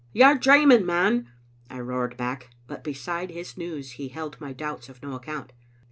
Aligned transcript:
"You're 0.13 0.33
dreaming, 0.33 0.83
man," 0.83 1.27
I 1.69 1.79
roared 1.79 2.17
back, 2.17 2.49
but 2.65 2.83
beside 2.83 3.29
his 3.29 3.55
news 3.55 3.91
he 3.91 4.07
held 4.07 4.41
my 4.41 4.51
doubts 4.51 4.89
of 4.89 4.99
no 5.03 5.13
account. 5.13 5.53